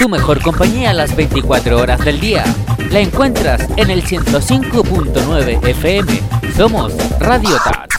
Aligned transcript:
tu 0.00 0.08
mejor 0.08 0.40
compañía 0.42 0.90
a 0.90 0.94
las 0.94 1.14
24 1.14 1.78
horas 1.78 2.02
del 2.02 2.20
día. 2.20 2.42
La 2.90 3.00
encuentras 3.00 3.68
en 3.76 3.90
el 3.90 4.02
105.9 4.02 5.62
FM. 5.62 6.22
Somos 6.56 6.94
Radio 7.18 7.58
Tat. 7.62 7.89